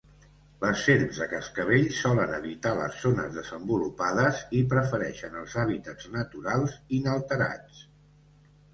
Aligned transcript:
Les 0.61 0.85
serps 0.85 1.19
de 1.23 1.27
cascavell 1.33 1.85
solen 1.97 2.33
evitar 2.37 2.73
les 2.81 2.97
zones 3.05 3.37
desenvolupades 3.37 4.43
i 4.63 4.65
prefereixen 4.75 5.39
els 5.45 5.57
hàbitats 5.67 6.13
naturals 6.19 6.79
inalterats. 7.03 7.89